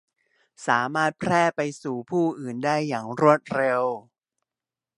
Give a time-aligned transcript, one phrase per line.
[0.67, 3.83] สามารถแพร่ไปสู่ผู้อื่นได้อย่างรวดเร็ว